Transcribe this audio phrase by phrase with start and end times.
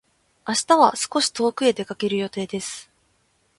[0.47, 2.89] 明日は少し遠くへ出かける予定です。